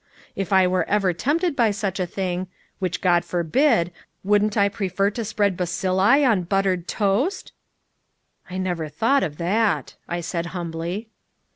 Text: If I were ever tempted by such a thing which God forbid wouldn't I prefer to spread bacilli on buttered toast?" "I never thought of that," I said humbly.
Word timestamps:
If 0.35 0.51
I 0.51 0.65
were 0.65 0.83
ever 0.89 1.13
tempted 1.13 1.55
by 1.55 1.69
such 1.69 1.99
a 1.99 2.07
thing 2.07 2.47
which 2.79 3.01
God 3.01 3.23
forbid 3.23 3.91
wouldn't 4.23 4.57
I 4.57 4.67
prefer 4.67 5.11
to 5.11 5.23
spread 5.23 5.55
bacilli 5.55 6.25
on 6.27 6.41
buttered 6.41 6.87
toast?" 6.87 7.51
"I 8.49 8.57
never 8.57 8.89
thought 8.89 9.21
of 9.21 9.37
that," 9.37 9.93
I 10.07 10.21
said 10.21 10.47
humbly. 10.57 11.09